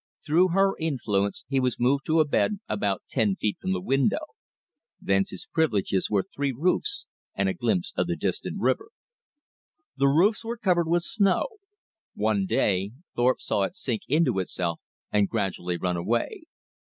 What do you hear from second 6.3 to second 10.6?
three roofs and a glimpse of the distant river. The roofs were